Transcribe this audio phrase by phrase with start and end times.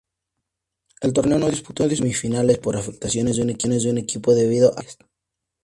[1.01, 5.09] El torneo no disputó semifinales por afectaciones de un equipo, debido a las lluvias.